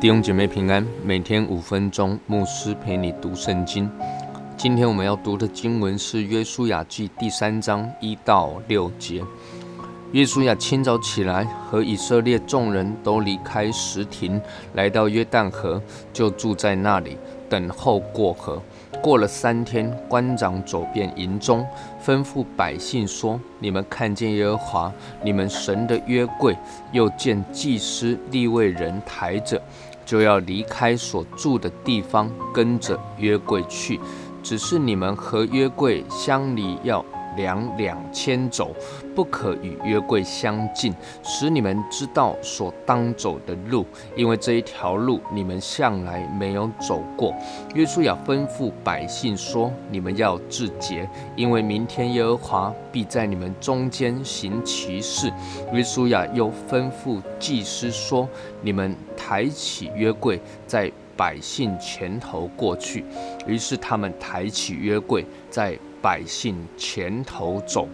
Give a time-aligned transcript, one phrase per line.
[0.00, 3.86] 弟兄姐妹平安，每天五分钟，牧师陪你读圣经。
[4.56, 9.22] 今天我们要读的经文是《约书亚记》第三章一到六节。
[10.12, 14.40] 约书亚清早起来，和以色列众人都离开石亭，
[14.72, 15.80] 来到约旦河，
[16.14, 17.18] 就住在那里，
[17.50, 18.60] 等候过河。
[19.02, 21.64] 过了三天，官长走遍营中，
[22.04, 24.92] 吩咐百姓说：“你们看见耶和华
[25.22, 26.56] 你们神的约柜，
[26.92, 29.62] 又见祭司立位人抬着，
[30.10, 34.00] 就要离开所住的地方，跟着约柜去。
[34.42, 37.04] 只是你们和约柜相离要。”
[37.36, 38.74] 两两千走，
[39.14, 47.34] 不可与约柜相近，使你们知道所当走的路，因为这一条路你们向来没有走过。
[47.74, 55.32] 约书亚吩咐百姓说：“你们要自洁，因为明天耶和华必在你们中间行奇事。”
[55.72, 58.28] 约书亚又吩咐祭司说
[58.62, 63.04] ：“你们抬起约柜，在百姓前头过去。”
[63.46, 65.78] 于是他们抬起约柜，在。
[66.02, 67.88] 百姓前头走。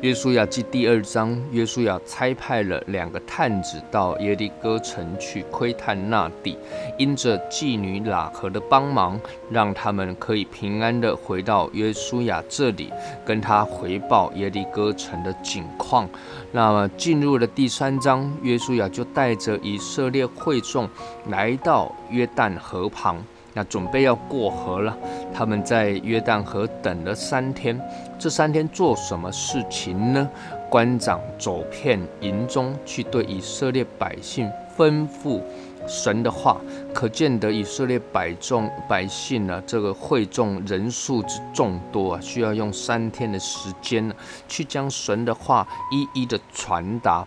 [0.00, 6.58] 约书亚记第二章，约书亚差派了两个探子到耶利哥城去窥探那地，
[6.98, 9.18] 因着妓女喇合的帮忙，
[9.50, 12.92] 让他们可以平安的回到约书亚这里，
[13.24, 16.06] 跟他回报耶利哥城的景况。
[16.52, 20.86] 那么进入了第三章，约书亚就带着以色列会众
[21.30, 23.24] 来到约旦河旁。
[23.54, 24.96] 那准备要过河了，
[25.32, 27.80] 他们在约旦河等了三天。
[28.18, 30.28] 这三天做什么事情呢？
[30.68, 35.40] 官长走遍营中，去对以色列百姓吩咐
[35.86, 36.60] 神的话。
[36.92, 44.14] 可见得以色列百众百姓呢，这个会众人数之众多啊，需要用三天的时间呢，
[44.48, 47.24] 去将神的话一一的传达。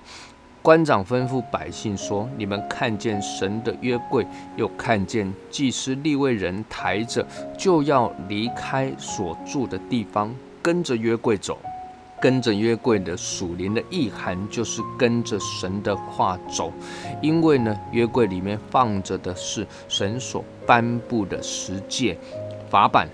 [0.67, 7.25] 官长吩咐百姓说：“你们看见神的约柜，又看见祭司立位人抬着，
[7.57, 11.57] 就要离开所住的地方，跟着约柜走。
[12.19, 16.73] 跟着约柜的属灵的意涵，就是跟着神的话走。
[17.21, 22.17] 因为呢，约柜里面放着的是神所颁布的十诫
[22.69, 23.07] 法版。”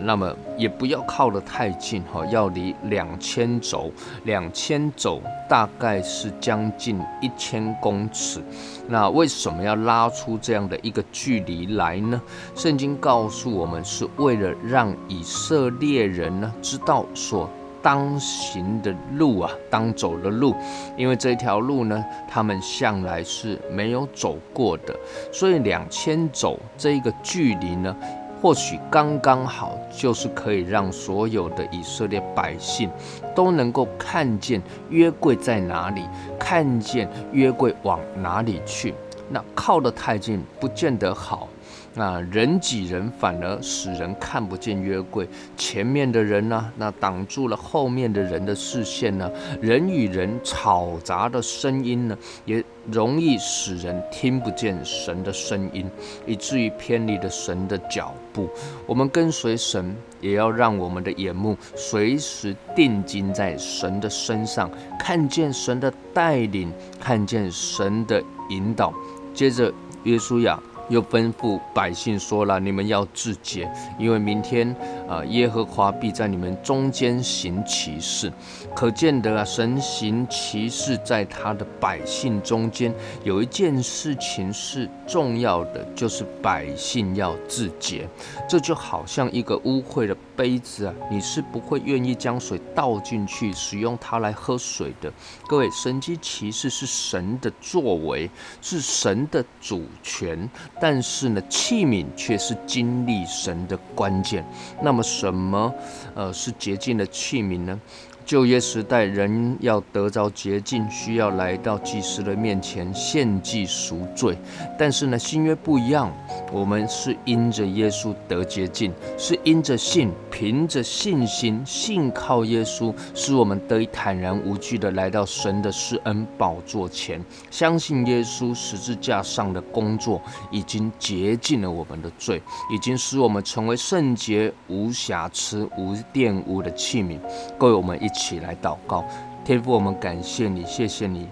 [0.00, 3.90] 那么也不要靠得太近哈，要离两千轴，
[4.24, 8.42] 两千轴大概是将近一千公尺。
[8.88, 12.20] 那为什么要拉出这样的一个距离来呢？
[12.54, 17.48] 圣经告诉我们，是为了让以色列人呢知道所
[17.80, 20.54] 当行的路啊，当走的路，
[20.96, 24.94] 因为这条路呢，他们向来是没有走过的，
[25.32, 27.94] 所以两千走这个距离呢。
[28.42, 32.90] 或许刚刚好，就是可以让所有的以色列百姓
[33.36, 34.60] 都能够看见
[34.90, 36.02] 约柜在哪里，
[36.40, 38.92] 看见约柜往哪里去。
[39.30, 41.48] 那靠得太近，不见得好。
[41.94, 46.72] 那人挤人，反而使人看不见约柜前面的人呢？
[46.76, 49.30] 那挡住了后面的人的视线呢？
[49.60, 55.88] 人与人吵杂的声音呢，也容易使人听不见神的声音，
[56.26, 58.48] 以至于偏离了神的脚步。
[58.86, 68.92] 我们跟随神，也要让我们的眼目随时定睛在神的身上，看见神的带领，看见神的引导。
[69.32, 69.72] 接着，
[70.02, 70.58] 约书亚。
[70.88, 74.74] 又吩咐百姓说了：“你们要自洁，因为明天
[75.08, 78.32] 啊，耶和华必在你们中间行奇事。
[78.74, 82.92] 可见得啊，神行奇事在他的百姓中间。
[83.24, 88.08] 有一件事情是重要的，就是百姓要自洁。
[88.48, 95.12] 这就好像一个污秽的杯子啊，你是不会愿意将水倒进去，使用它来喝水的。
[95.46, 98.28] 各位，神机骑士是神的作为，
[98.60, 100.48] 是神的主权。”
[100.82, 104.44] 但是呢，器皿却是经历神的关键。
[104.82, 105.72] 那么，什么
[106.12, 107.80] 呃是洁净的器皿呢？
[108.24, 114.38] 旧约时代，人要得着洁净，需要来到祭司的面前献祭赎罪。
[114.78, 116.12] 但是呢，新约不一样，
[116.52, 127.20] 我们是因着耶稣得洁净，是因着信，凭着信心，信靠耶稣，使我们得以坦然无惧的来到神的施恩宝座前，
[127.50, 130.22] 相信耶稣十字架上的工作
[130.52, 132.40] 已经洁净了我们的罪，
[132.70, 137.18] 已经使我们成为圣洁、无瑕疵、无玷污的器皿。
[137.58, 138.11] 各位，我们一。
[138.12, 139.04] 起来祷告，
[139.44, 141.28] 天父，我们感谢你，谢谢你，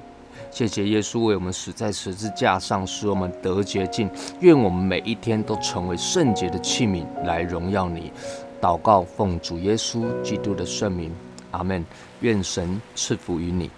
[0.51, 4.11] 谢谢耶稣为我们死在十字架上，使我们得洁净。
[4.41, 8.13] 愿我们每一天都成为圣洁的器皿，来荣耀你。
[8.61, 11.11] 祷告，奉主耶稣基督的圣名，
[11.53, 11.85] 阿门。
[12.21, 13.71] 愿神赐福于你。